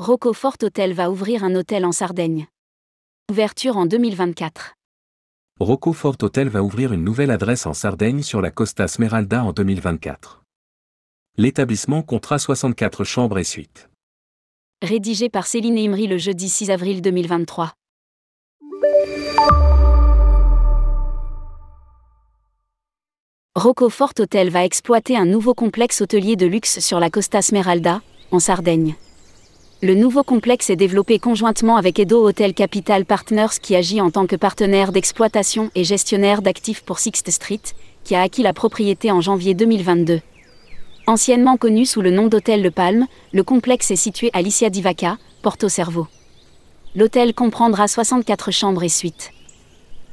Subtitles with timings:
[0.00, 2.48] Rockofort Hotel va ouvrir un hôtel en Sardaigne.
[3.30, 4.74] Ouverture en 2024.
[5.60, 10.42] Rockofort Hotel va ouvrir une nouvelle adresse en Sardaigne sur la Costa Smeralda en 2024.
[11.36, 13.88] L'établissement comptera 64 chambres et suites.
[14.82, 17.72] Rédigé par Céline Imri le jeudi 6 avril 2023.
[23.54, 28.40] Rockofort Hotel va exploiter un nouveau complexe hôtelier de luxe sur la Costa Smeralda, en
[28.40, 28.96] Sardaigne.
[29.84, 34.26] Le nouveau complexe est développé conjointement avec Edo Hotel Capital Partners qui agit en tant
[34.26, 37.60] que partenaire d'exploitation et gestionnaire d'actifs pour Sixth Street,
[38.02, 40.22] qui a acquis la propriété en janvier 2022.
[41.06, 45.18] Anciennement connu sous le nom d'Hôtel Le Palme, le complexe est situé à Licia Divaca,
[45.42, 46.06] Porto Cervo.
[46.94, 49.33] L'hôtel comprendra 64 chambres et suites.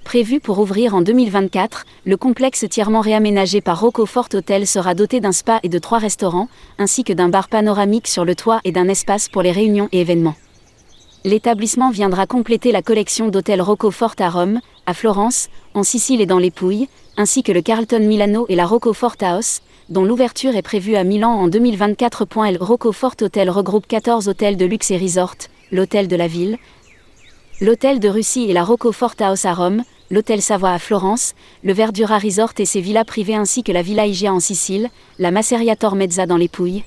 [0.03, 5.31] Prévu pour ouvrir en 2024, le complexe tièrement réaménagé par Rockofort Hotel sera doté d'un
[5.31, 8.87] spa et de trois restaurants, ainsi que d'un bar panoramique sur le toit et d'un
[8.89, 10.35] espace pour les réunions et événements.
[11.23, 16.39] L'établissement viendra compléter la collection d'hôtels Rockofort à Rome, à Florence, en Sicile et dans
[16.39, 20.95] les Pouilles, ainsi que le Carlton Milano et la Rockofort House, dont l'ouverture est prévue
[20.95, 22.25] à Milan en 2024.
[22.51, 25.35] Le Rockofort Hotel regroupe 14 hôtels de luxe et resort,
[25.71, 26.57] l'hôtel de la ville,
[27.61, 32.17] l'hôtel de Russie et la Rockofort House à Rome, l'hôtel Savoie à Florence, le Verdura
[32.17, 36.25] Resort et ses villas privées ainsi que la Villa Igia en Sicile, la Masseria Mezza
[36.25, 36.83] dans les Pouilles,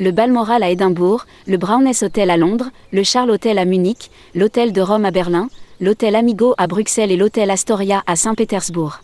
[0.00, 4.72] le Balmoral à Édimbourg, le Browness Hotel à Londres, le Charles Hotel à Munich, l'hôtel
[4.72, 9.00] de Rome à Berlin, l'hôtel Amigo à Bruxelles et l'hôtel Astoria à Saint-Pétersbourg.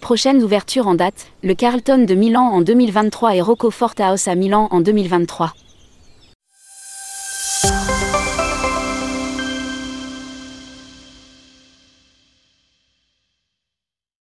[0.00, 4.66] Prochaine ouverture en date, le Carlton de Milan en 2023 et Rockofort House à Milan
[4.72, 5.52] en 2023.